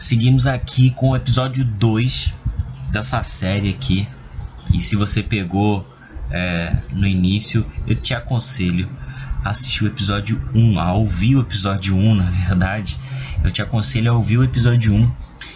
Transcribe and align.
Seguimos 0.00 0.46
aqui 0.46 0.88
com 0.92 1.10
o 1.10 1.16
episódio 1.16 1.62
2 1.62 2.32
dessa 2.90 3.22
série 3.22 3.68
aqui. 3.68 4.08
E 4.72 4.80
se 4.80 4.96
você 4.96 5.22
pegou 5.22 5.86
é, 6.30 6.74
no 6.90 7.06
início, 7.06 7.66
eu 7.86 7.94
te 7.94 8.14
aconselho 8.14 8.88
a 9.44 9.50
assistir 9.50 9.84
o 9.84 9.86
episódio 9.86 10.40
1, 10.54 10.80
a 10.80 10.94
ouvir 10.94 11.36
o 11.36 11.42
episódio 11.42 11.94
1, 11.94 12.14
na 12.16 12.24
verdade. 12.24 12.96
Eu 13.44 13.50
te 13.50 13.60
aconselho 13.60 14.10
a 14.10 14.16
ouvir 14.16 14.38
o 14.38 14.42
episódio 14.42 14.94
1. 14.94 15.12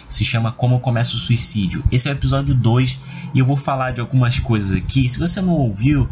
Se 0.07 0.23
chama 0.23 0.51
Como 0.51 0.79
Começa 0.79 1.15
o 1.15 1.19
Suicídio. 1.19 1.81
Esse 1.91 2.07
é 2.07 2.11
o 2.11 2.13
episódio 2.13 2.53
2 2.53 2.99
e 3.33 3.39
eu 3.39 3.45
vou 3.47 3.57
falar 3.57 3.93
de 3.93 3.99
algumas 3.99 4.37
coisas 4.37 4.77
aqui. 4.77 5.09
Se 5.09 5.17
você 5.17 5.41
não 5.41 5.53
ouviu, 5.53 6.07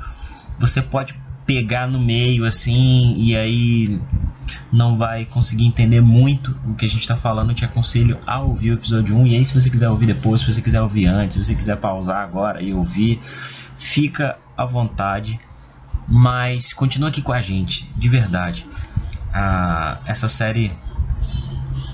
você 0.58 0.82
pode 0.82 1.14
pegar 1.46 1.88
no 1.88 2.00
meio 2.00 2.46
assim 2.46 3.16
e 3.18 3.36
aí 3.36 4.02
não 4.72 4.98
vai 4.98 5.26
conseguir 5.26 5.68
entender 5.68 6.02
muito 6.02 6.58
o 6.66 6.74
que 6.74 6.86
a 6.86 6.90
gente 6.90 7.02
está 7.02 7.16
falando, 7.16 7.52
eu 7.52 7.56
te 7.56 7.64
aconselho 7.64 8.18
a 8.26 8.40
ouvir 8.40 8.72
o 8.72 8.74
episódio 8.74 9.16
1. 9.16 9.28
E 9.28 9.36
aí, 9.36 9.46
se 9.46 9.54
você 9.54 9.70
quiser 9.70 9.90
ouvir 9.90 10.08
depois, 10.08 10.42
se 10.42 10.52
você 10.52 10.62
quiser 10.62 10.82
ouvir 10.82 11.06
antes, 11.06 11.36
se 11.36 11.44
você 11.44 11.56
quiser 11.56 11.78
pausar 11.78 12.24
agora 12.24 12.62
e 12.62 12.74
ouvir, 12.74 13.20
fica 13.22 14.38
à 14.58 14.66
vontade. 14.66 15.40
Mas 16.08 16.74
continua 16.74 17.10
aqui 17.10 17.22
com 17.22 17.32
a 17.32 17.42
gente, 17.42 17.88
de 17.96 18.10
verdade. 18.10 18.66
Ah, 19.32 20.00
essa 20.06 20.28
série 20.28 20.72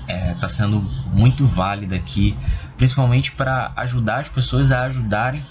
está 0.08 0.12
é, 0.12 0.34
tá 0.34 0.48
sendo 0.48 0.80
muito 1.12 1.46
válida 1.46 1.94
aqui, 1.94 2.36
principalmente 2.80 3.32
para 3.32 3.72
ajudar 3.76 4.20
as 4.20 4.30
pessoas 4.30 4.72
a 4.72 4.84
ajudarem 4.84 5.44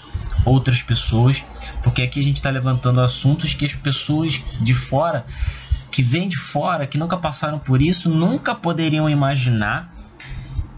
outras 0.44 0.82
pessoas, 0.82 1.44
porque 1.80 2.02
aqui 2.02 2.18
a 2.18 2.24
gente 2.24 2.38
está 2.38 2.50
levantando 2.50 3.00
assuntos 3.00 3.54
que 3.54 3.64
as 3.64 3.72
pessoas 3.72 4.42
de 4.60 4.74
fora 4.74 5.24
que 5.92 6.02
vêm 6.02 6.26
de 6.26 6.36
fora, 6.36 6.88
que 6.88 6.98
nunca 6.98 7.16
passaram 7.16 7.60
por 7.60 7.80
isso, 7.80 8.10
nunca 8.10 8.52
poderiam 8.52 9.08
imaginar 9.08 9.92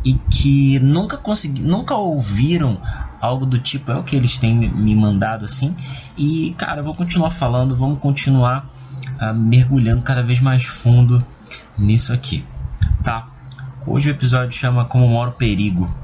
e 0.05 0.13
que 0.13 0.79
nunca 0.81 1.17
consegui, 1.17 1.63
nunca 1.63 1.95
ouviram 1.95 2.79
algo 3.19 3.47
do 3.47 3.59
tipo 3.59 3.91
é 3.91 3.97
o 3.97 4.03
que 4.03 4.15
eles 4.15 4.37
têm 4.37 4.55
me 4.55 4.95
mandado 4.95 5.47
assim. 5.47 5.75
E 6.19 6.55
cara, 6.59 6.81
eu 6.81 6.85
vou 6.85 6.95
continuar 6.95 7.31
falando, 7.31 7.75
vamos 7.75 7.99
continuar 7.99 8.69
uh, 9.23 9.33
mergulhando 9.33 10.03
cada 10.03 10.23
vez 10.23 10.39
mais 10.39 10.65
fundo 10.65 11.25
nisso 11.79 12.13
aqui, 12.13 12.45
tá? 13.03 13.27
Hoje 13.87 14.11
o 14.11 14.13
episódio 14.13 14.53
chama 14.53 14.85
Como 14.85 15.09
Mora 15.09 15.31
o 15.31 15.33
Perigo. 15.33 16.02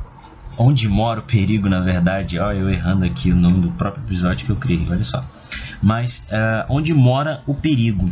Onde 0.60 0.88
mora 0.88 1.20
o 1.20 1.22
perigo, 1.22 1.68
na 1.68 1.78
verdade, 1.78 2.36
olha 2.40 2.58
eu 2.58 2.68
errando 2.68 3.04
aqui 3.04 3.30
o 3.30 3.36
nome 3.36 3.60
do 3.60 3.70
próprio 3.70 4.02
episódio 4.02 4.44
que 4.44 4.50
eu 4.50 4.56
criei, 4.56 4.84
olha 4.90 5.04
só. 5.04 5.24
Mas 5.80 6.26
uh, 6.32 6.66
onde 6.68 6.92
mora 6.92 7.40
o 7.46 7.54
perigo? 7.54 8.10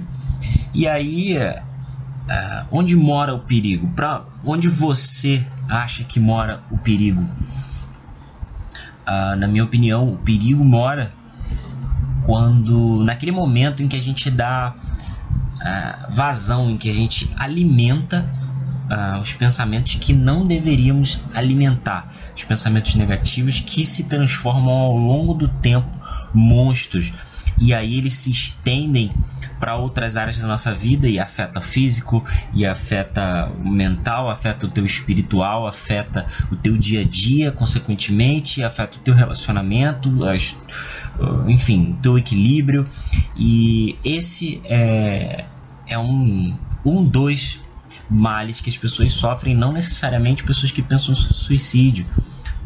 E 0.73 0.87
aí, 0.87 1.37
uh, 1.37 2.67
onde 2.71 2.95
mora 2.95 3.35
o 3.35 3.41
perigo? 3.41 3.89
Para 3.89 4.23
onde 4.45 4.69
você 4.69 5.45
acha 5.69 6.05
que 6.05 6.21
mora 6.21 6.63
o 6.71 6.79
perigo? 6.79 7.21
Uh, 7.21 9.35
na 9.37 9.49
minha 9.49 9.65
opinião, 9.65 10.13
o 10.13 10.17
perigo 10.17 10.65
mora 10.65 11.11
quando 12.25 13.03
naquele 13.05 13.33
momento 13.33 13.83
em 13.83 13.89
que 13.89 13.97
a 13.97 14.03
gente 14.03 14.31
dá 14.31 14.73
vazão, 16.11 16.71
em 16.71 16.77
que 16.77 16.89
a 16.89 16.93
gente 16.93 17.29
alimenta 17.37 18.25
uh, 18.91 19.19
os 19.21 19.33
pensamentos 19.33 19.95
que 19.97 20.13
não 20.13 20.45
deveríamos 20.45 21.21
alimentar, 21.35 22.13
os 22.35 22.45
pensamentos 22.45 22.95
negativos 22.95 23.61
que 23.61 23.85
se 23.85 24.05
transformam 24.05 24.75
ao 24.75 24.97
longo 24.97 25.35
do 25.35 25.49
tempo 25.49 25.89
monstros 26.35 27.13
e 27.59 27.73
aí 27.73 27.97
eles 27.97 28.13
se 28.13 28.31
estendem 28.31 29.11
para 29.59 29.77
outras 29.77 30.17
áreas 30.17 30.39
da 30.39 30.47
nossa 30.47 30.75
vida 30.75 31.09
e 31.09 31.19
afeta 31.19 31.61
físico 31.61 32.23
e 32.53 32.67
afeta 32.67 33.51
o 33.59 33.69
mental, 33.69 34.29
afeta 34.29 34.67
o 34.67 34.69
teu 34.69 34.85
espiritual, 34.85 35.67
afeta 35.67 36.27
o 36.53 36.57
teu 36.57 36.77
dia 36.77 37.01
a 37.01 37.05
dia, 37.05 37.51
consequentemente, 37.51 38.63
afeta 38.63 38.99
o 38.99 39.01
teu 39.01 39.15
relacionamento, 39.15 40.25
as, 40.25 40.59
enfim, 41.47 41.97
o 41.99 42.03
teu 42.03 42.19
equilíbrio. 42.19 42.87
E 43.35 43.97
esse 44.05 44.61
é, 44.65 45.47
é 45.87 45.99
um, 45.99 46.55
um 46.85 47.05
dos 47.05 47.61
males 48.09 48.61
que 48.61 48.69
as 48.69 48.77
pessoas 48.77 49.13
sofrem, 49.13 49.55
não 49.55 49.73
necessariamente 49.73 50.45
pessoas 50.45 50.71
que 50.71 50.83
pensam 50.83 51.13
em 51.13 51.17
suicídio. 51.17 52.07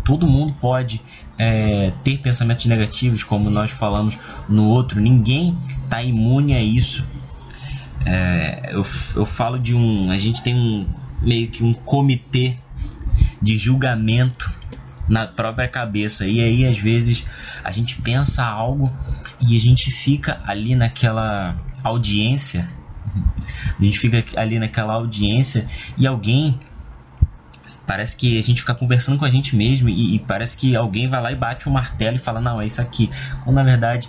Todo 0.05 0.27
mundo 0.27 0.55
pode 0.61 1.01
é, 1.39 1.93
ter 2.05 2.19
pensamentos 2.19 2.67
negativos, 2.67 3.23
como 3.23 3.51
nós 3.51 3.71
falamos 3.71 4.19
no 4.49 4.67
outro, 4.67 5.01
ninguém 5.01 5.57
está 5.85 6.03
imune 6.03 6.55
a 6.55 6.63
isso. 6.63 7.05
É, 8.05 8.71
eu, 8.73 8.85
eu 9.17 9.27
falo 9.27 9.59
de 9.59 9.75
um. 9.75 10.11
A 10.11 10.17
gente 10.17 10.43
tem 10.43 10.55
um 10.55 10.87
meio 11.23 11.49
que 11.49 11.63
um 11.63 11.73
comitê 11.73 12.57
de 13.41 13.57
julgamento 13.59 14.51
na 15.09 15.27
própria 15.27 15.69
cabeça. 15.69 16.27
E 16.27 16.41
aí, 16.41 16.67
às 16.67 16.79
vezes, 16.79 17.25
a 17.65 17.71
gente 17.71 18.01
pensa 18.01 18.45
algo 18.45 18.91
e 19.41 19.57
a 19.57 19.61
gente 19.61 19.91
fica 19.91 20.41
ali 20.47 20.75
naquela 20.75 21.57
audiência. 21.83 22.67
A 23.79 23.85
gente 23.85 23.99
fica 23.99 24.25
ali 24.41 24.59
naquela 24.59 24.95
audiência 24.95 25.67
e 25.97 26.07
alguém 26.07 26.59
Parece 27.91 28.17
que 28.17 28.39
a 28.39 28.43
gente 28.43 28.61
fica 28.61 28.73
conversando 28.73 29.19
com 29.19 29.25
a 29.25 29.29
gente 29.29 29.57
mesmo 29.57 29.89
e, 29.89 30.15
e 30.15 30.19
parece 30.21 30.57
que 30.57 30.77
alguém 30.77 31.09
vai 31.09 31.21
lá 31.21 31.33
e 31.33 31.35
bate 31.35 31.67
o 31.67 31.71
um 31.73 31.75
martelo 31.75 32.15
e 32.15 32.21
fala: 32.21 32.41
Não, 32.41 32.61
é 32.61 32.65
isso 32.65 32.81
aqui. 32.81 33.11
Quando 33.43 33.57
na 33.57 33.65
verdade 33.65 34.09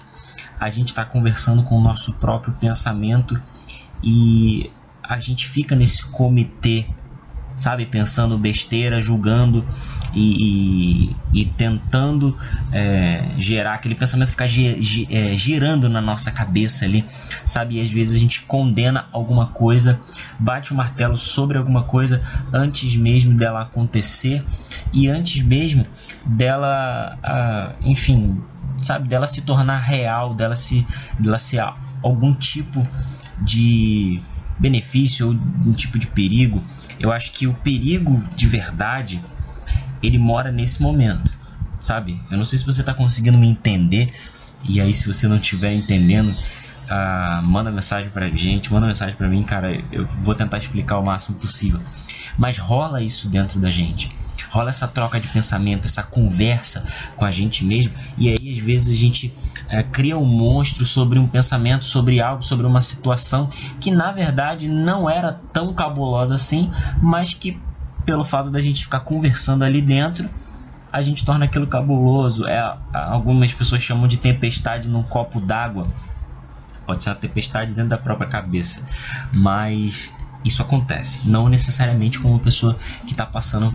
a 0.60 0.70
gente 0.70 0.90
está 0.90 1.04
conversando 1.04 1.64
com 1.64 1.80
o 1.80 1.82
nosso 1.82 2.14
próprio 2.14 2.54
pensamento 2.54 3.42
e 4.04 4.70
a 5.02 5.20
gente 5.20 5.48
fica 5.50 5.76
nesse 5.76 6.06
comitê 6.06 6.86
sabe? 7.56 7.86
Pensando 7.86 8.38
besteira, 8.38 9.02
julgando 9.02 9.66
e, 10.14 11.10
e, 11.34 11.42
e 11.42 11.46
tentando 11.46 12.38
é, 12.72 13.36
gerar 13.38 13.74
aquele 13.74 13.96
pensamento 13.96 14.32
ficar 14.32 14.48
é, 15.10 15.36
girando 15.36 15.90
na 15.90 16.02
nossa 16.02 16.32
cabeça 16.32 16.86
ali, 16.86 17.06
sabe? 17.46 17.78
E 17.78 17.82
às 17.82 17.90
vezes 17.90 18.16
a 18.16 18.20
gente 18.20 18.42
condena 18.42 19.06
alguma 19.12 19.48
coisa, 19.48 20.00
bate 20.40 20.74
o 20.74 20.76
martelo 20.76 21.18
sobre 21.18 21.58
alguma 21.58 21.84
coisa 21.84 22.22
antes 22.54 22.96
mesmo 22.96 23.36
dela 23.36 23.62
acontecer 23.62 24.44
e 24.94 25.08
antes 25.08 25.42
mesmo 25.44 25.86
dela, 26.26 27.18
enfim, 27.82 28.42
sabe? 28.78 29.08
Dela 29.08 29.28
se 29.28 29.42
tornar 29.42 29.80
real, 29.80 30.34
dela 30.34 30.56
se, 30.56 30.86
dela 31.20 31.38
ser 31.38 31.64
algum 32.04 32.34
tipo 32.34 32.86
de 33.42 34.22
benefício 34.60 35.28
ou 35.28 35.34
um 35.34 35.74
tipo 35.74 35.98
de 35.98 36.08
perigo. 36.08 36.64
Eu 37.00 37.12
acho 37.12 37.32
que 37.32 37.48
o 37.48 37.54
perigo 37.54 38.24
de 38.36 38.48
verdade 38.48 39.22
ele 40.02 40.18
mora 40.18 40.52
nesse 40.52 40.82
momento, 40.82 41.32
sabe? 41.80 42.20
Eu 42.30 42.38
não 42.38 42.46
sei 42.46 42.60
se 42.60 42.66
você 42.66 42.82
está 42.82 42.94
conseguindo 42.94 43.38
me 43.38 43.48
entender. 43.48 44.14
E 44.64 44.80
aí, 44.80 44.94
se 44.94 45.08
você 45.08 45.28
não 45.28 45.38
estiver 45.38 45.74
entendendo, 45.74 46.36
uh, 46.92 47.42
manda 47.48 47.72
mensagem 47.72 48.10
pra 48.10 48.28
gente, 48.30 48.72
manda 48.72 48.86
mensagem 48.86 49.16
pra 49.16 49.28
mim, 49.28 49.44
cara. 49.44 49.82
Eu 49.92 50.06
vou 50.20 50.36
tentar 50.36 50.58
explicar 50.58 50.98
o 50.98 51.04
máximo 51.04 51.38
possível. 51.38 51.80
Mas 52.38 52.58
rola 52.58 53.02
isso 53.02 53.30
dentro 53.30 53.60
da 53.60 53.72
gente 53.72 54.12
rola 54.52 54.70
essa 54.70 54.86
troca 54.86 55.18
de 55.18 55.30
pensamento, 55.30 55.86
essa 55.86 56.04
conversa 56.04 56.84
com 57.16 57.24
a 57.24 57.32
gente 57.32 57.64
mesmo, 57.64 57.94
e 58.18 58.28
aí 58.28 58.52
às 58.52 58.60
vezes 58.60 58.90
a 58.90 59.00
gente 59.00 59.34
é, 59.70 59.82
cria 59.82 60.18
um 60.18 60.26
monstro 60.26 60.84
sobre 60.84 61.18
um 61.18 61.28
pensamento, 61.28 61.86
sobre 61.86 62.20
algo, 62.20 62.44
sobre 62.44 62.66
uma 62.66 62.82
situação 62.82 63.50
que 63.80 63.92
na 63.92 64.12
verdade 64.12 64.68
não 64.68 65.10
era 65.10 65.40
tão 65.54 65.74
cabulosa 65.74 66.36
assim, 66.36 66.70
mas 67.02 67.34
que 67.34 67.58
pelo 68.06 68.26
fato 68.26 68.50
da 68.52 68.60
gente 68.60 68.84
ficar 68.84 69.00
conversando 69.00 69.64
ali 69.64 69.82
dentro, 69.82 70.30
a 70.92 71.02
gente 71.02 71.24
torna 71.24 71.46
aquilo 71.46 71.66
cabuloso. 71.68 72.46
É, 72.46 72.78
algumas 72.92 73.54
pessoas 73.54 73.82
chamam 73.82 74.08
de 74.08 74.18
tempestade 74.18 74.90
num 74.90 75.04
copo 75.04 75.40
d'água. 75.40 75.88
Pode 76.92 77.06
ser 77.06 77.12
uma 77.12 77.16
tempestade 77.16 77.74
dentro 77.74 77.92
da 77.92 77.98
própria 77.98 78.28
cabeça, 78.28 78.82
mas 79.32 80.14
isso 80.44 80.62
acontece. 80.62 81.22
Não 81.24 81.48
necessariamente 81.48 82.20
com 82.20 82.30
uma 82.30 82.40
pessoa 82.40 82.76
que 83.08 83.14
está 83.14 83.26
passando 83.26 83.74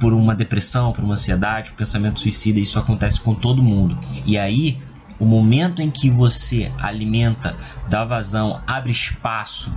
por 0.00 0.12
uma 0.12 0.34
depressão, 0.34 0.92
por 0.92 1.04
uma 1.04 1.14
ansiedade, 1.14 1.70
um 1.70 1.74
pensamento 1.74 2.18
suicida. 2.18 2.58
Isso 2.58 2.76
acontece 2.76 3.20
com 3.20 3.32
todo 3.32 3.62
mundo. 3.62 3.96
E 4.26 4.36
aí, 4.36 4.76
o 5.20 5.24
momento 5.24 5.80
em 5.80 5.88
que 5.88 6.10
você 6.10 6.72
alimenta, 6.80 7.54
dá 7.88 8.04
vazão, 8.04 8.60
abre 8.66 8.90
espaço 8.90 9.72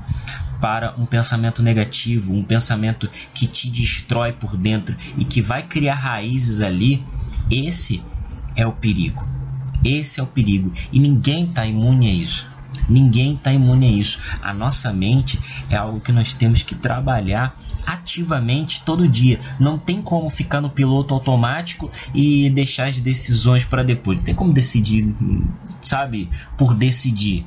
para 0.60 0.96
um 0.98 1.06
pensamento 1.06 1.62
negativo, 1.62 2.34
um 2.34 2.44
pensamento 2.44 3.08
que 3.32 3.46
te 3.46 3.70
destrói 3.70 4.32
por 4.32 4.58
dentro 4.58 4.96
e 5.20 5.24
que 5.24 5.40
vai 5.40 5.62
criar 5.62 5.94
raízes 5.94 6.62
ali, 6.62 7.06
esse 7.52 8.04
é 8.56 8.66
o 8.66 8.72
perigo. 8.72 9.24
Esse 9.84 10.20
é 10.20 10.24
o 10.24 10.28
perigo. 10.28 10.72
E 10.94 11.00
ninguém 11.00 11.46
está 11.46 11.66
imune 11.66 12.08
a 12.08 12.14
isso. 12.14 12.51
Ninguém 12.92 13.34
está 13.34 13.54
imune 13.54 13.88
a 13.88 13.92
isso. 13.92 14.20
A 14.42 14.54
nossa 14.54 14.92
mente 14.92 15.40
é 15.70 15.78
algo 15.78 16.00
que 16.00 16.12
nós 16.12 16.34
temos 16.34 16.62
que 16.64 16.76
trabalhar 16.76 17.56
ativamente 17.86 18.82
todo 18.82 19.08
dia. 19.08 19.40
Não 19.60 19.78
tem 19.78 20.02
como 20.02 20.30
ficar 20.30 20.62
no 20.62 20.70
piloto 20.70 21.14
automático 21.14 21.92
e 22.14 22.50
deixar 22.50 22.88
as 22.88 23.00
decisões 23.00 23.66
para 23.66 23.84
depois. 23.84 24.18
Não 24.18 24.26
tem 24.26 24.36
como 24.36 24.54
decidir, 24.54 25.14
sabe, 25.82 26.30
por 26.58 26.74
decidir. 26.76 27.46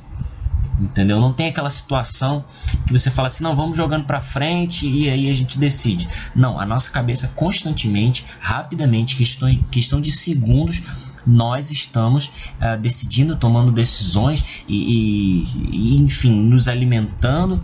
Entendeu? 0.79 1.21
Não 1.21 1.31
tem 1.31 1.47
aquela 1.47 1.69
situação 1.69 2.43
que 2.85 2.91
você 2.91 3.09
fala 3.09 3.27
assim, 3.27 3.43
não, 3.43 3.55
vamos 3.55 3.77
jogando 3.77 4.05
para 4.05 4.19
frente 4.19 4.87
e 4.87 5.09
aí 5.09 5.29
a 5.29 5.33
gente 5.33 5.57
decide. 5.57 6.07
Não, 6.35 6.59
a 6.59 6.65
nossa 6.65 6.91
cabeça 6.91 7.31
constantemente, 7.33 8.25
rapidamente, 8.41 9.15
questão, 9.15 9.53
questão 9.71 10.01
de 10.01 10.11
segundos, 10.11 10.81
nós 11.25 11.71
estamos 11.71 12.25
uh, 12.59 12.77
decidindo, 12.79 13.37
tomando 13.37 13.71
decisões 13.71 14.63
e, 14.67 15.43
e, 15.71 15.97
enfim, 15.97 16.31
nos 16.43 16.67
alimentando. 16.67 17.61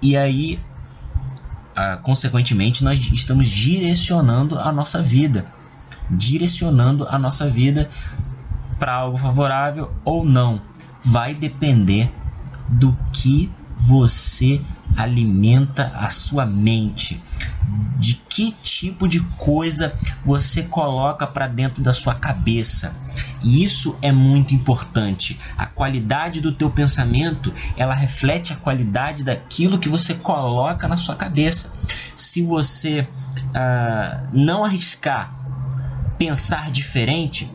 E 0.00 0.16
aí, 0.16 0.58
uh, 1.76 2.00
consequentemente, 2.02 2.82
nós 2.82 2.98
estamos 3.12 3.50
direcionando 3.50 4.58
a 4.58 4.72
nossa 4.72 5.02
vida. 5.02 5.44
Direcionando 6.10 7.06
a 7.06 7.18
nossa 7.18 7.50
vida 7.50 7.88
para 8.78 8.94
algo 8.94 9.18
favorável 9.18 9.92
ou 10.06 10.24
não 10.24 10.58
vai 11.04 11.34
depender 11.34 12.10
do 12.68 12.96
que 13.12 13.50
você 13.74 14.60
alimenta 14.96 15.92
a 15.94 16.08
sua 16.08 16.44
mente, 16.44 17.20
de 17.96 18.14
que 18.14 18.50
tipo 18.62 19.06
de 19.06 19.20
coisa 19.36 19.94
você 20.24 20.64
coloca 20.64 21.26
para 21.26 21.46
dentro 21.46 21.82
da 21.82 21.92
sua 21.92 22.14
cabeça. 22.14 22.96
E 23.42 23.62
isso 23.62 23.96
é 24.02 24.10
muito 24.10 24.54
importante. 24.54 25.38
A 25.56 25.66
qualidade 25.66 26.40
do 26.40 26.52
teu 26.52 26.68
pensamento, 26.68 27.52
ela 27.76 27.94
reflete 27.94 28.52
a 28.52 28.56
qualidade 28.56 29.22
daquilo 29.22 29.78
que 29.78 29.88
você 29.88 30.14
coloca 30.14 30.88
na 30.88 30.96
sua 30.96 31.14
cabeça. 31.14 31.72
Se 32.16 32.42
você 32.42 33.06
ah, 33.54 34.24
não 34.32 34.64
arriscar 34.64 35.32
pensar 36.18 36.72
diferente, 36.72 37.48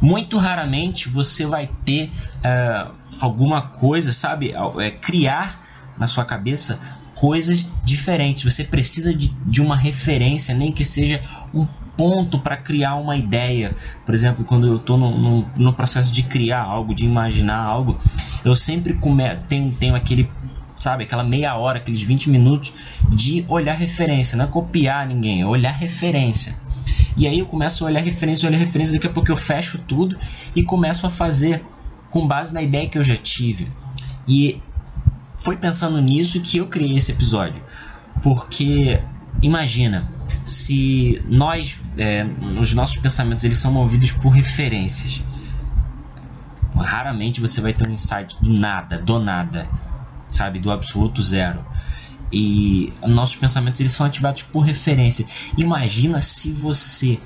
muito 0.00 0.38
raramente 0.38 1.08
você 1.08 1.46
vai 1.46 1.68
ter 1.84 2.10
uh, 2.38 2.92
alguma 3.20 3.62
coisa, 3.62 4.12
sabe? 4.12 4.54
É, 4.78 4.90
criar 4.90 5.60
na 5.98 6.06
sua 6.06 6.24
cabeça 6.24 6.78
coisas 7.14 7.66
diferentes. 7.84 8.44
Você 8.44 8.64
precisa 8.64 9.12
de, 9.12 9.28
de 9.46 9.60
uma 9.60 9.76
referência, 9.76 10.54
nem 10.54 10.70
que 10.70 10.84
seja 10.84 11.20
um 11.52 11.66
ponto 11.96 12.38
para 12.38 12.56
criar 12.56 12.94
uma 12.94 13.16
ideia. 13.16 13.74
Por 14.06 14.14
exemplo, 14.14 14.44
quando 14.44 14.68
eu 14.68 14.76
estou 14.76 14.96
no, 14.96 15.18
no, 15.18 15.50
no, 15.56 15.72
processo 15.72 16.12
de 16.12 16.22
criar 16.22 16.62
algo, 16.62 16.94
de 16.94 17.04
imaginar 17.04 17.58
algo, 17.58 17.98
eu 18.44 18.54
sempre 18.54 18.94
come, 18.94 19.24
tenho, 19.48 19.72
tenho 19.74 19.96
aquele 19.96 20.30
sabe, 20.76 21.02
aquela 21.02 21.24
meia 21.24 21.56
hora, 21.56 21.78
aqueles 21.78 22.00
20 22.02 22.30
minutos 22.30 22.72
de 23.08 23.44
olhar 23.48 23.74
referência, 23.74 24.38
não 24.38 24.44
é 24.44 24.48
copiar 24.48 25.08
ninguém, 25.08 25.42
é 25.42 25.46
olhar 25.46 25.72
referência. 25.72 26.54
E 27.18 27.26
aí 27.26 27.40
eu 27.40 27.46
começo 27.46 27.82
a 27.82 27.88
olhar 27.88 28.00
referência, 28.00 28.48
olhar 28.48 28.58
referência, 28.58 28.94
daqui 28.94 29.08
a 29.08 29.10
pouco 29.10 29.28
eu 29.28 29.36
fecho 29.36 29.78
tudo 29.78 30.16
e 30.54 30.62
começo 30.62 31.04
a 31.04 31.10
fazer 31.10 31.60
com 32.10 32.24
base 32.24 32.54
na 32.54 32.62
ideia 32.62 32.88
que 32.88 32.96
eu 32.96 33.02
já 33.02 33.16
tive. 33.16 33.66
E 34.26 34.62
foi 35.36 35.56
pensando 35.56 36.00
nisso 36.00 36.40
que 36.40 36.58
eu 36.58 36.68
criei 36.68 36.96
esse 36.96 37.10
episódio. 37.10 37.60
Porque 38.22 39.02
imagina, 39.42 40.08
se 40.44 41.20
nós, 41.28 41.80
é, 41.96 42.24
os 42.60 42.72
nossos 42.72 42.98
pensamentos, 42.98 43.44
eles 43.44 43.58
são 43.58 43.72
movidos 43.72 44.12
por 44.12 44.30
referências. 44.30 45.24
Raramente 46.76 47.40
você 47.40 47.60
vai 47.60 47.72
ter 47.72 47.88
um 47.88 47.92
insight 47.92 48.36
do 48.40 48.52
nada, 48.52 48.96
do 48.96 49.18
nada, 49.18 49.66
sabe, 50.30 50.60
do 50.60 50.70
absoluto 50.70 51.20
zero 51.20 51.64
e 52.32 52.92
nossos 53.06 53.36
pensamentos 53.36 53.80
eles 53.80 53.92
são 53.92 54.06
ativados 54.06 54.42
por 54.42 54.60
referência. 54.60 55.26
Imagina 55.56 56.20
se 56.20 56.52
você 56.52 57.18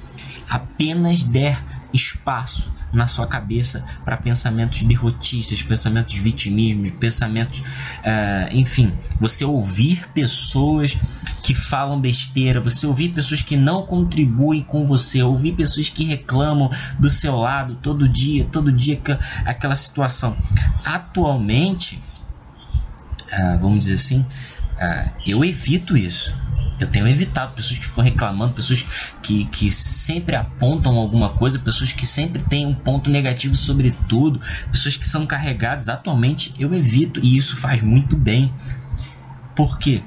apenas 0.49 1.23
der 1.23 1.63
espaço 1.93 2.83
na 2.93 3.07
sua 3.07 3.27
cabeça 3.27 3.85
para 4.05 4.17
pensamentos 4.17 4.83
derrotistas, 4.83 5.63
pensamentos 5.63 6.13
de 6.13 6.21
vitimismo, 6.21 6.91
pensamentos, 6.93 7.61
uh, 7.61 8.53
enfim, 8.53 8.93
você 9.19 9.45
ouvir 9.45 10.07
pessoas 10.13 10.97
que 11.43 11.55
falam 11.55 12.01
besteira, 12.01 12.61
você 12.61 12.87
ouvir 12.87 13.09
pessoas 13.13 13.41
que 13.41 13.57
não 13.57 13.87
contribuem 13.87 14.63
com 14.63 14.85
você, 14.85 15.23
ouvir 15.23 15.53
pessoas 15.53 15.89
que 15.89 16.05
reclamam 16.05 16.71
do 16.99 17.09
seu 17.09 17.37
lado 17.37 17.77
todo 17.77 18.09
dia, 18.09 18.45
todo 18.45 18.71
dia 18.71 19.01
aquela 19.47 19.75
situação. 19.75 20.37
Atualmente, 20.85 21.97
uh, 23.33 23.59
vamos 23.59 23.85
dizer 23.85 23.95
assim, 23.95 24.25
ah, 24.79 25.11
eu 25.27 25.45
evito 25.45 25.97
isso. 25.97 26.35
Eu 26.81 26.89
tenho 26.89 27.07
evitado 27.07 27.53
pessoas 27.53 27.79
que 27.79 27.87
ficam 27.87 28.03
reclamando, 28.03 28.55
pessoas 28.55 28.85
que, 29.23 29.45
que 29.45 29.71
sempre 29.71 30.35
apontam 30.35 30.97
alguma 30.97 31.29
coisa, 31.29 31.59
pessoas 31.59 31.93
que 31.93 32.05
sempre 32.05 32.43
têm 32.43 32.67
um 32.67 32.75
ponto 32.75 33.09
negativo 33.09 33.55
sobre 33.55 33.93
tudo, 34.09 34.41
pessoas 34.71 34.97
que 34.97 35.07
são 35.07 35.25
carregadas. 35.25 35.89
Atualmente 35.89 36.53
eu 36.59 36.75
evito 36.75 37.21
e 37.23 37.37
isso 37.37 37.57
faz 37.57 37.83
muito 37.83 38.17
bem. 38.17 38.53
Por 39.55 39.79
quê? 39.79 40.03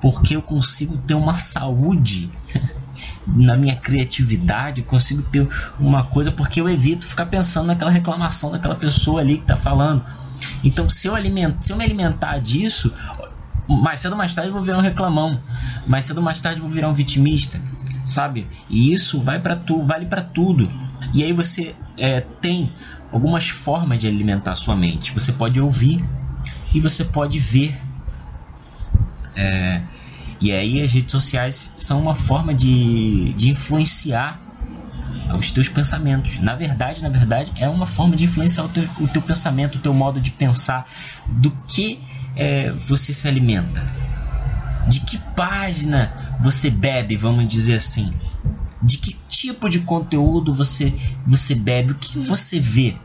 Porque 0.00 0.36
eu 0.36 0.40
consigo 0.40 0.96
ter 0.96 1.14
uma 1.14 1.36
saúde 1.36 2.30
na 3.26 3.56
minha 3.56 3.76
criatividade, 3.76 4.82
consigo 4.82 5.22
ter 5.22 5.46
uma 5.78 6.04
coisa 6.04 6.32
porque 6.32 6.60
eu 6.60 6.68
evito 6.68 7.06
ficar 7.06 7.26
pensando 7.26 7.66
naquela 7.66 7.90
reclamação 7.90 8.50
daquela 8.50 8.74
pessoa 8.74 9.20
ali 9.20 9.36
que 9.36 9.42
está 9.42 9.56
falando. 9.56 10.02
Então, 10.64 10.88
se 10.88 11.06
eu, 11.06 11.14
alimento, 11.14 11.62
se 11.62 11.72
eu 11.72 11.76
me 11.76 11.84
alimentar 11.84 12.38
disso, 12.38 12.92
mais 13.76 14.00
cedo 14.00 14.12
ou 14.12 14.18
mais 14.18 14.34
tarde 14.34 14.50
vou 14.50 14.62
virar 14.62 14.78
um 14.78 14.82
reclamão, 14.82 15.40
mais 15.86 16.04
cedo 16.04 16.18
ou 16.18 16.24
mais 16.24 16.42
tarde 16.42 16.60
vou 16.60 16.68
virar 16.68 16.88
um 16.88 16.94
vitimista, 16.94 17.60
sabe? 18.04 18.46
E 18.68 18.92
isso 18.92 19.20
vai 19.20 19.38
para 19.38 19.56
tu, 19.56 19.82
vale 19.82 20.06
para 20.06 20.22
tudo. 20.22 20.70
E 21.14 21.22
aí 21.22 21.32
você 21.32 21.74
é, 21.98 22.20
tem 22.20 22.72
algumas 23.12 23.48
formas 23.48 23.98
de 23.98 24.06
alimentar 24.06 24.54
sua 24.54 24.76
mente. 24.76 25.12
Você 25.12 25.32
pode 25.32 25.60
ouvir 25.60 26.04
e 26.74 26.80
você 26.80 27.04
pode 27.04 27.38
ver. 27.38 27.80
É, 29.36 29.80
e 30.40 30.52
aí 30.52 30.82
as 30.82 30.90
redes 30.92 31.12
sociais 31.12 31.74
são 31.76 32.00
uma 32.00 32.14
forma 32.14 32.54
de, 32.54 33.32
de 33.34 33.50
influenciar 33.50 34.40
os 35.36 35.52
teus 35.52 35.68
pensamentos. 35.68 36.38
Na 36.40 36.54
verdade, 36.54 37.02
na 37.02 37.08
verdade, 37.08 37.52
é 37.56 37.68
uma 37.68 37.86
forma 37.86 38.16
de 38.16 38.24
influenciar 38.24 38.64
o 38.64 38.68
teu, 38.68 38.88
o 39.00 39.08
teu 39.08 39.22
pensamento, 39.22 39.76
o 39.76 39.80
teu 39.80 39.94
modo 39.94 40.20
de 40.20 40.30
pensar, 40.30 40.86
do 41.26 41.50
que 41.68 42.00
é, 42.36 42.70
você 42.72 43.12
se 43.12 43.28
alimenta? 43.28 43.82
De 44.88 45.00
que 45.00 45.18
página 45.36 46.10
você 46.40 46.70
bebe, 46.70 47.16
vamos 47.16 47.46
dizer 47.46 47.76
assim? 47.76 48.12
De 48.82 48.98
que 48.98 49.16
tipo 49.28 49.68
de 49.68 49.80
conteúdo 49.80 50.54
você, 50.54 50.94
você 51.26 51.54
bebe? 51.54 51.92
O 51.92 51.94
que 51.96 52.18
você 52.18 52.58
vê? 52.58 52.96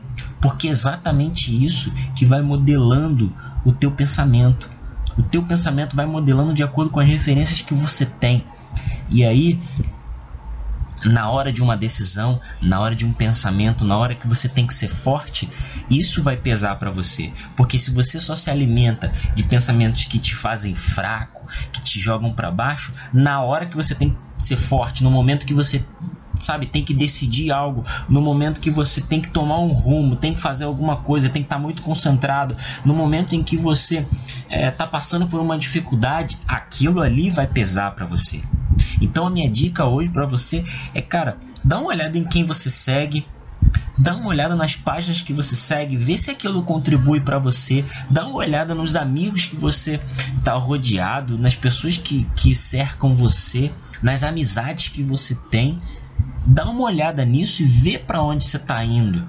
Porque 0.41 0.67
é 0.67 0.71
exatamente 0.71 1.51
isso 1.63 1.91
que 2.15 2.25
vai 2.25 2.41
modelando 2.41 3.33
o 3.65 3.71
teu 3.71 3.91
pensamento. 3.91 4.69
O 5.17 5.23
teu 5.23 5.43
pensamento 5.43 5.95
vai 5.95 6.05
modelando 6.05 6.53
de 6.53 6.63
acordo 6.63 6.91
com 6.91 6.99
as 6.99 7.07
referências 7.07 7.61
que 7.61 7.73
você 7.73 8.05
tem. 8.05 8.43
E 9.09 9.23
aí 9.23 9.59
na 11.05 11.29
hora 11.29 11.51
de 11.51 11.61
uma 11.61 11.77
decisão, 11.77 12.39
na 12.61 12.79
hora 12.79 12.95
de 12.95 13.05
um 13.05 13.13
pensamento, 13.13 13.85
na 13.85 13.97
hora 13.97 14.15
que 14.15 14.27
você 14.27 14.49
tem 14.49 14.65
que 14.65 14.73
ser 14.73 14.89
forte, 14.89 15.49
isso 15.89 16.23
vai 16.23 16.35
pesar 16.35 16.75
para 16.75 16.91
você. 16.91 17.31
Porque 17.55 17.77
se 17.77 17.91
você 17.91 18.19
só 18.19 18.35
se 18.35 18.49
alimenta 18.49 19.11
de 19.35 19.43
pensamentos 19.43 20.05
que 20.05 20.19
te 20.19 20.35
fazem 20.35 20.73
fraco, 20.73 21.45
que 21.71 21.81
te 21.81 21.99
jogam 21.99 22.33
para 22.33 22.51
baixo, 22.51 22.93
na 23.13 23.41
hora 23.41 23.65
que 23.65 23.75
você 23.75 23.93
tem 23.93 24.09
que 24.09 24.43
ser 24.43 24.57
forte, 24.57 25.03
no 25.03 25.11
momento 25.11 25.45
que 25.45 25.53
você 25.53 25.83
sabe, 26.39 26.65
tem 26.65 26.83
que 26.83 26.93
decidir 26.93 27.51
algo, 27.51 27.83
no 28.09 28.21
momento 28.21 28.59
que 28.59 28.69
você 28.69 28.99
tem 28.99 29.21
que 29.21 29.29
tomar 29.29 29.59
um 29.59 29.71
rumo, 29.71 30.17
tem 30.17 30.33
que 30.33 30.41
fazer 30.41 30.65
alguma 30.65 30.97
coisa, 30.97 31.29
tem 31.29 31.41
que 31.41 31.45
estar 31.45 31.55
tá 31.55 31.61
muito 31.61 31.81
concentrado, 31.81 32.55
no 32.83 32.93
momento 32.93 33.35
em 33.35 33.43
que 33.43 33.55
você 33.55 33.99
está 33.99 34.07
é, 34.49 34.71
tá 34.71 34.85
passando 34.85 35.27
por 35.27 35.39
uma 35.39 35.57
dificuldade, 35.57 36.37
aquilo 36.45 37.01
ali 37.01 37.29
vai 37.29 37.47
pesar 37.47 37.91
para 37.91 38.05
você. 38.05 38.43
Então 39.01 39.27
a 39.27 39.29
minha 39.29 39.49
dica 39.49 39.85
hoje 39.85 40.09
para 40.09 40.25
você 40.25 40.63
é, 40.93 41.01
cara, 41.01 41.37
dá 41.63 41.77
uma 41.79 41.89
olhada 41.89 42.17
em 42.17 42.23
quem 42.23 42.45
você 42.45 42.69
segue, 42.69 43.25
dá 43.97 44.15
uma 44.15 44.27
olhada 44.27 44.55
nas 44.55 44.75
páginas 44.75 45.21
que 45.21 45.33
você 45.33 45.55
segue, 45.55 45.97
vê 45.97 46.17
se 46.17 46.31
aquilo 46.31 46.63
contribui 46.63 47.19
para 47.21 47.39
você, 47.39 47.83
dá 48.09 48.25
uma 48.25 48.37
olhada 48.37 48.75
nos 48.75 48.95
amigos 48.95 49.45
que 49.45 49.55
você 49.55 49.99
está 50.37 50.53
rodeado, 50.53 51.37
nas 51.37 51.55
pessoas 51.55 51.97
que, 51.97 52.27
que 52.35 52.53
cercam 52.53 53.15
você, 53.15 53.71
nas 54.01 54.23
amizades 54.23 54.89
que 54.89 55.03
você 55.03 55.35
tem. 55.49 55.77
Dá 56.45 56.65
uma 56.65 56.83
olhada 56.83 57.25
nisso 57.25 57.63
e 57.63 57.65
vê 57.65 57.97
para 57.97 58.21
onde 58.21 58.45
você 58.45 58.57
está 58.57 58.83
indo. 58.83 59.25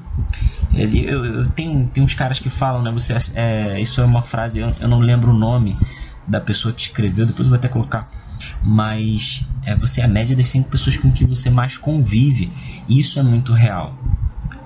Eu, 0.75 1.25
eu 1.25 1.47
tenho, 1.51 1.89
tem 1.89 2.05
uns 2.05 2.13
caras 2.13 2.39
que 2.39 2.51
falam, 2.51 2.83
né? 2.83 2.91
Você, 2.91 3.15
é, 3.35 3.81
isso 3.81 4.01
é 4.01 4.05
uma 4.05 4.21
frase, 4.21 4.59
eu, 4.59 4.75
eu 4.79 4.89
não 4.89 5.01
lembro 5.01 5.31
o 5.31 5.35
nome 5.35 5.79
da 6.27 6.41
pessoa 6.41 6.75
que 6.75 6.83
escreveu, 6.83 7.25
depois 7.25 7.47
eu 7.47 7.51
vou 7.51 7.59
até 7.59 7.69
colocar 7.69 8.11
mas 8.63 9.45
é, 9.63 9.75
você 9.75 10.01
é 10.01 10.05
a 10.05 10.09
média 10.09 10.37
das 10.37 10.47
cinco 10.47 10.69
pessoas 10.69 10.97
com 10.97 11.11
que 11.11 11.25
você 11.25 11.51
mais 11.51 11.77
convive. 11.77 12.53
Isso 12.89 13.19
é 13.19 13.23
muito 13.23 13.53
real. 13.53 13.95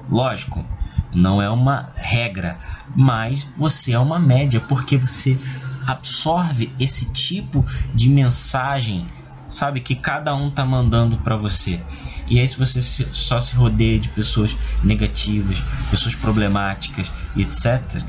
Lógico, 0.09 0.65
não 1.13 1.41
é 1.41 1.51
uma 1.51 1.91
regra, 1.97 2.59
mas 2.95 3.43
você 3.57 3.93
é 3.93 3.99
uma 3.99 4.19
média 4.19 4.61
porque 4.61 4.97
você 4.97 5.39
absorve 5.87 6.73
esse 6.79 7.13
tipo 7.13 7.65
de 7.95 8.09
mensagem, 8.09 9.07
sabe, 9.49 9.81
que 9.81 9.95
cada 9.95 10.35
um 10.35 10.51
tá 10.51 10.65
mandando 10.65 11.17
para 11.19 11.37
você. 11.37 11.81
E 12.29 12.39
aí, 12.39 12.47
se 12.47 12.57
você 12.59 12.81
só 12.81 13.41
se 13.41 13.57
rodeia 13.57 13.99
de 13.99 14.09
pessoas 14.09 14.57
negativas, 14.85 15.61
pessoas 15.91 16.15
problemáticas, 16.15 17.11
etc., 17.37 18.01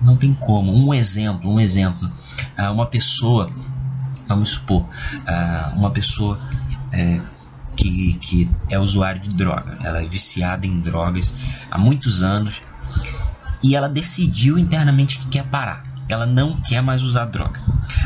Não 0.00 0.16
tem 0.16 0.32
como. 0.32 0.72
Um 0.72 0.94
exemplo, 0.94 1.52
um 1.52 1.60
exemplo. 1.60 2.10
Ah, 2.56 2.70
uma 2.70 2.86
pessoa, 2.86 3.52
vamos 4.30 4.50
supor, 4.50 4.86
ah, 5.26 5.72
uma 5.76 5.90
pessoa 5.90 6.40
é, 6.92 7.20
que, 7.76 8.14
que 8.14 8.50
é 8.68 8.78
usuário 8.78 9.20
de 9.20 9.30
droga, 9.30 9.76
ela 9.82 10.00
é 10.00 10.06
viciada 10.06 10.66
em 10.66 10.80
drogas 10.80 11.32
há 11.70 11.76
muitos 11.76 12.22
anos 12.22 12.62
e 13.62 13.74
ela 13.74 13.88
decidiu 13.88 14.58
internamente 14.58 15.18
que 15.18 15.26
quer 15.26 15.44
parar. 15.44 15.84
Ela 16.08 16.26
não 16.26 16.60
quer 16.62 16.80
mais 16.80 17.02
usar 17.02 17.26
droga. 17.26 17.58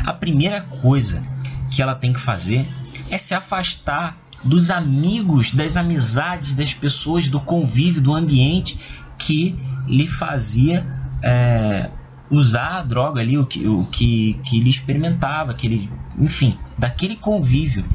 A 0.05 0.13
primeira 0.13 0.61
coisa 0.61 1.23
que 1.71 1.81
ela 1.81 1.95
tem 1.95 2.11
que 2.11 2.19
fazer 2.19 2.67
é 3.09 3.17
se 3.17 3.33
afastar 3.33 4.17
dos 4.43 4.69
amigos, 4.69 5.51
das 5.51 5.77
amizades, 5.77 6.53
das 6.53 6.73
pessoas, 6.73 7.27
do 7.27 7.39
convívio, 7.39 8.01
do 8.01 8.13
ambiente 8.13 8.79
que 9.17 9.57
lhe 9.87 10.07
fazia 10.07 10.85
é, 11.23 11.89
usar 12.29 12.79
a 12.79 12.83
droga 12.83 13.21
ali, 13.21 13.37
o 13.37 13.45
que, 13.45 13.67
o 13.67 13.85
que, 13.85 14.39
que 14.43 14.57
ele 14.59 14.69
experimentava, 14.69 15.53
que 15.53 15.67
ele, 15.67 15.89
enfim, 16.17 16.57
daquele 16.77 17.15
convívio. 17.15 17.85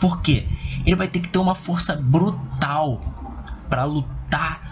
Porque 0.00 0.46
ele 0.84 0.96
vai 0.96 1.08
ter 1.08 1.20
que 1.20 1.28
ter 1.28 1.38
uma 1.38 1.54
força 1.54 1.96
brutal 1.96 3.00
para 3.68 3.84
lutar 3.84 4.70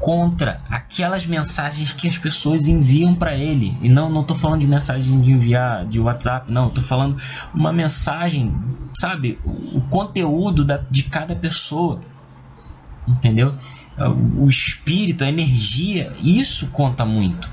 contra 0.00 0.60
aquelas 0.68 1.26
mensagens 1.26 1.92
que 1.92 2.06
as 2.06 2.18
pessoas 2.18 2.68
enviam 2.68 3.14
para 3.14 3.34
ele. 3.34 3.76
E 3.80 3.88
não, 3.88 4.10
não 4.10 4.24
falando 4.34 4.60
de 4.60 4.66
mensagem 4.66 5.20
de 5.20 5.30
enviar 5.30 5.86
de 5.86 6.00
WhatsApp, 6.00 6.50
não, 6.50 6.68
tô 6.68 6.82
falando 6.82 7.16
uma 7.54 7.72
mensagem, 7.72 8.54
sabe, 8.92 9.38
o, 9.44 9.78
o 9.78 9.80
conteúdo 9.82 10.64
da, 10.64 10.76
de 10.90 11.04
cada 11.04 11.34
pessoa. 11.34 12.00
Entendeu? 13.06 13.54
O 14.36 14.48
espírito, 14.48 15.24
a 15.24 15.28
energia, 15.28 16.12
isso 16.22 16.66
conta 16.68 17.04
muito. 17.04 17.48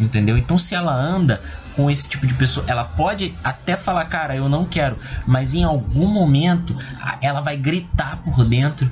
Entendeu? 0.00 0.36
Então 0.36 0.58
se 0.58 0.74
ela 0.74 0.92
anda 0.92 1.40
com 1.76 1.90
esse 1.90 2.08
tipo 2.08 2.26
de 2.26 2.34
pessoa, 2.34 2.64
ela 2.68 2.84
pode 2.84 3.34
até 3.42 3.76
falar, 3.76 4.04
cara, 4.06 4.34
eu 4.34 4.48
não 4.48 4.64
quero, 4.64 4.98
mas 5.26 5.54
em 5.54 5.64
algum 5.64 6.06
momento 6.06 6.76
ela 7.20 7.40
vai 7.40 7.56
gritar 7.56 8.18
por 8.18 8.44
dentro 8.44 8.90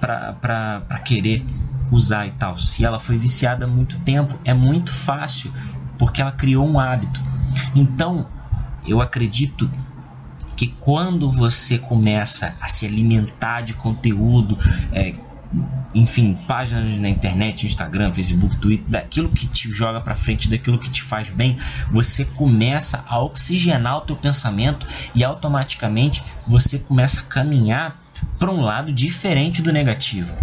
para 0.00 1.00
querer 1.04 1.44
usar 1.90 2.26
e 2.26 2.30
tal. 2.32 2.58
Se 2.58 2.84
ela 2.84 2.98
foi 2.98 3.16
viciada 3.16 3.64
há 3.64 3.68
muito 3.68 3.98
tempo, 4.00 4.38
é 4.44 4.52
muito 4.52 4.92
fácil, 4.92 5.52
porque 5.98 6.20
ela 6.20 6.32
criou 6.32 6.68
um 6.68 6.78
hábito. 6.78 7.20
Então, 7.74 8.26
eu 8.86 9.00
acredito 9.00 9.70
que 10.56 10.68
quando 10.68 11.30
você 11.30 11.78
começa 11.78 12.54
a 12.60 12.68
se 12.68 12.86
alimentar 12.86 13.62
de 13.62 13.74
conteúdo, 13.74 14.58
é, 14.92 15.14
enfim, 15.94 16.34
páginas 16.46 16.98
na 17.00 17.08
internet, 17.08 17.66
Instagram, 17.66 18.12
Facebook, 18.12 18.56
Twitter, 18.56 18.86
daquilo 18.88 19.28
que 19.28 19.46
te 19.46 19.70
joga 19.70 20.00
para 20.00 20.16
frente, 20.16 20.50
daquilo 20.50 20.78
que 20.78 20.90
te 20.90 21.02
faz 21.02 21.30
bem, 21.30 21.56
você 21.90 22.24
começa 22.24 23.04
a 23.06 23.20
oxigenar 23.22 23.98
o 23.98 24.00
teu 24.00 24.16
pensamento 24.16 24.86
e 25.14 25.22
automaticamente 25.22 26.22
você 26.46 26.78
começa 26.78 27.20
a 27.20 27.24
caminhar 27.24 28.00
para 28.38 28.50
um 28.50 28.60
lado 28.60 28.92
diferente 28.92 29.62
do 29.62 29.72
negativo. 29.72 30.34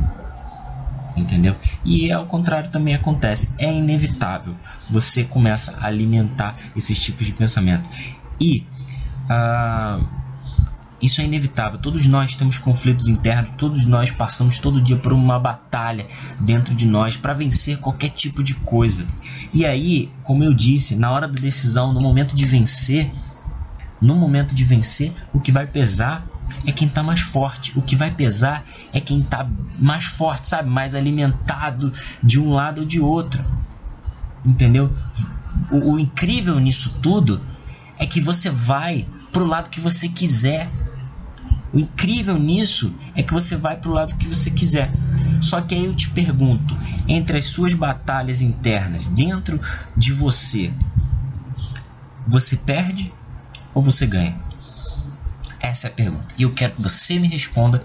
Entendeu? 1.16 1.56
E 1.84 2.12
ao 2.12 2.26
contrário 2.26 2.72
também 2.72 2.96
acontece, 2.96 3.54
é 3.58 3.72
inevitável. 3.72 4.56
Você 4.90 5.26
começa 5.26 5.78
a 5.82 5.88
alimentar 5.88 6.56
esses 6.76 7.00
tipos 7.00 7.26
de 7.26 7.34
pensamento. 7.34 7.90
E 8.40 8.66
uh, 9.26 10.21
isso 11.02 11.22
é 11.22 11.26
inevitável. 11.26 11.80
Todos 11.80 12.06
nós 12.06 12.36
temos 12.36 12.58
conflitos 12.58 13.08
internos, 13.08 13.52
todos 13.58 13.86
nós 13.86 14.12
passamos 14.12 14.60
todo 14.60 14.82
dia 14.82 14.98
por 14.98 15.14
uma 15.14 15.40
batalha 15.40 16.06
dentro 16.42 16.76
de 16.76 16.86
nós 16.86 17.18
para 17.18 17.34
vencer 17.34 17.78
qualquer 17.78 18.10
tipo 18.10 18.44
de 18.44 18.56
coisa. 18.56 19.06
E 19.54 19.66
aí, 19.66 20.10
como 20.24 20.44
eu 20.44 20.54
disse, 20.54 20.96
na 20.96 21.12
hora 21.12 21.28
da 21.28 21.40
decisão, 21.40 21.92
no 21.92 22.00
momento 22.00 22.36
de 22.36 22.46
vencer, 22.46 23.12
no 24.02 24.16
momento 24.16 24.56
de 24.56 24.64
vencer, 24.64 25.12
o 25.32 25.40
que 25.40 25.52
vai 25.52 25.68
pesar 25.68 26.26
é 26.66 26.72
quem 26.72 26.88
está 26.88 27.04
mais 27.04 27.22
forte. 27.22 27.78
O 27.78 27.82
que 27.82 27.96
vai 27.96 28.12
pesar 28.12 28.64
é 28.94 29.00
quem 29.00 29.20
está 29.20 29.48
mais 29.80 30.06
forte, 30.06 30.48
sabe? 30.48 30.70
Mais 30.70 30.96
alimentado 30.96 31.92
de 32.22 32.40
um 32.40 32.52
lado 32.52 32.82
ou 32.82 32.86
de 32.86 33.00
outro. 33.00 33.44
Entendeu? 34.46 34.92
O, 35.72 35.94
o 35.94 36.00
incrível 36.00 36.60
nisso 36.60 36.98
tudo 37.02 37.40
é 37.98 38.06
que 38.06 38.20
você 38.20 38.50
vai 38.50 39.06
pro 39.32 39.46
lado 39.46 39.70
que 39.70 39.80
você 39.80 40.10
quiser. 40.10 40.70
O 41.74 41.80
incrível 41.80 42.38
nisso 42.38 42.94
é 43.16 43.24
que 43.24 43.34
você 43.34 43.56
vai 43.56 43.78
para 43.78 43.90
o 43.90 43.94
lado 43.94 44.16
que 44.18 44.28
você 44.28 44.52
quiser. 44.52 44.92
Só 45.42 45.62
que 45.62 45.74
aí 45.74 45.86
eu 45.86 45.96
te 45.96 46.10
pergunto, 46.10 46.78
entre 47.08 47.38
as 47.38 47.46
suas 47.46 47.74
batalhas 47.74 48.42
internas 48.42 49.08
dentro 49.08 49.60
de 49.96 50.12
você, 50.12 50.72
você 52.28 52.58
perde 52.58 53.12
ou 53.74 53.82
você 53.82 54.06
ganha? 54.06 54.36
Essa 55.60 55.88
é 55.88 55.90
a 55.90 55.94
pergunta. 55.94 56.28
E 56.38 56.44
eu 56.44 56.52
quero 56.52 56.74
que 56.74 56.82
você 56.82 57.18
me 57.20 57.28
responda 57.28 57.82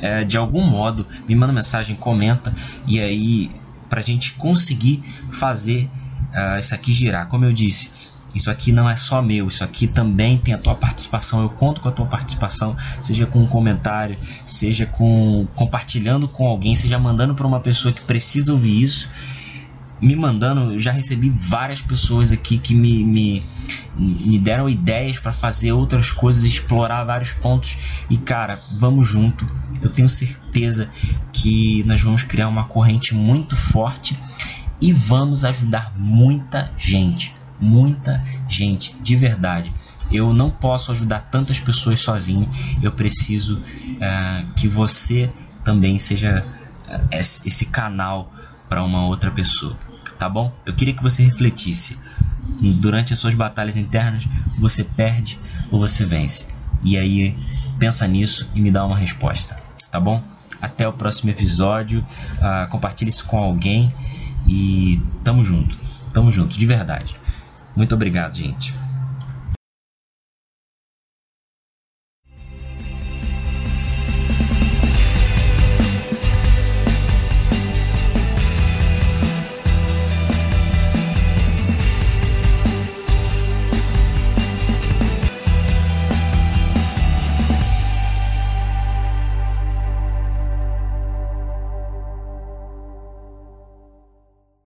é, 0.00 0.24
de 0.24 0.36
algum 0.36 0.64
modo, 0.64 1.06
me 1.28 1.34
manda 1.34 1.52
mensagem, 1.52 1.94
comenta 1.94 2.52
e 2.86 2.98
aí 2.98 3.50
para 3.88 4.00
a 4.00 4.02
gente 4.02 4.32
conseguir 4.32 5.02
fazer 5.30 5.88
uh, 6.32 6.58
isso 6.58 6.74
aqui 6.74 6.92
girar. 6.92 7.28
Como 7.28 7.44
eu 7.44 7.52
disse, 7.52 7.90
isso 8.34 8.50
aqui 8.50 8.72
não 8.72 8.88
é 8.88 8.96
só 8.96 9.20
meu, 9.20 9.48
isso 9.48 9.62
aqui 9.62 9.86
também 9.86 10.38
tem 10.38 10.54
a 10.54 10.58
tua 10.58 10.74
participação. 10.74 11.42
Eu 11.42 11.50
conto 11.50 11.80
com 11.80 11.88
a 11.88 11.92
tua 11.92 12.06
participação, 12.06 12.76
seja 13.00 13.26
com 13.26 13.40
um 13.40 13.46
comentário, 13.46 14.16
seja 14.46 14.86
com 14.86 15.46
compartilhando 15.54 16.26
com 16.26 16.46
alguém, 16.46 16.74
seja 16.74 16.98
mandando 16.98 17.34
para 17.34 17.46
uma 17.46 17.60
pessoa 17.60 17.92
que 17.92 18.02
precisa 18.02 18.52
ouvir 18.52 18.82
isso. 18.82 19.10
Me 20.00 20.16
mandando, 20.16 20.76
já 20.80 20.90
recebi 20.90 21.28
várias 21.28 21.80
pessoas 21.80 22.32
aqui 22.32 22.58
que 22.58 22.74
me, 22.74 23.04
me, 23.04 23.42
me 23.96 24.36
deram 24.36 24.68
ideias 24.68 25.16
para 25.16 25.30
fazer 25.30 25.70
outras 25.70 26.10
coisas, 26.10 26.42
explorar 26.42 27.04
vários 27.04 27.32
pontos. 27.32 27.76
E 28.10 28.16
cara, 28.16 28.58
vamos 28.72 29.06
junto. 29.06 29.48
Eu 29.80 29.90
tenho 29.90 30.08
certeza 30.08 30.90
que 31.32 31.84
nós 31.84 32.00
vamos 32.00 32.24
criar 32.24 32.48
uma 32.48 32.64
corrente 32.64 33.14
muito 33.14 33.54
forte 33.54 34.18
e 34.80 34.92
vamos 34.92 35.44
ajudar 35.44 35.92
muita 35.96 36.68
gente 36.76 37.41
muita 37.62 38.22
gente, 38.48 39.00
de 39.00 39.14
verdade. 39.16 39.72
Eu 40.10 40.34
não 40.34 40.50
posso 40.50 40.92
ajudar 40.92 41.20
tantas 41.30 41.60
pessoas 41.60 42.00
sozinho. 42.00 42.48
Eu 42.82 42.92
preciso 42.92 43.56
uh, 43.58 44.52
que 44.54 44.68
você 44.68 45.30
também 45.64 45.96
seja 45.96 46.44
uh, 46.88 47.08
esse 47.12 47.66
canal 47.66 48.30
para 48.68 48.82
uma 48.82 49.06
outra 49.06 49.30
pessoa, 49.30 49.78
tá 50.18 50.28
bom? 50.28 50.52
Eu 50.66 50.74
queria 50.74 50.94
que 50.94 51.02
você 51.02 51.22
refletisse. 51.22 51.98
Durante 52.80 53.12
as 53.12 53.18
suas 53.18 53.34
batalhas 53.34 53.76
internas, 53.76 54.24
você 54.58 54.84
perde 54.84 55.38
ou 55.70 55.78
você 55.78 56.04
vence? 56.04 56.48
E 56.82 56.98
aí, 56.98 57.36
pensa 57.78 58.06
nisso 58.06 58.50
e 58.54 58.60
me 58.60 58.70
dá 58.70 58.84
uma 58.84 58.96
resposta, 58.96 59.56
tá 59.90 60.00
bom? 60.00 60.22
Até 60.60 60.86
o 60.86 60.92
próximo 60.92 61.30
episódio. 61.30 62.00
Uh, 62.00 62.68
compartilhe 62.68 63.08
isso 63.08 63.24
com 63.24 63.38
alguém 63.38 63.92
e 64.46 65.00
tamo 65.24 65.44
junto. 65.44 65.78
Tamo 66.12 66.30
junto, 66.30 66.58
de 66.58 66.66
verdade. 66.66 67.16
Muito 67.76 67.94
obrigado, 67.94 68.34
gente. 68.34 68.81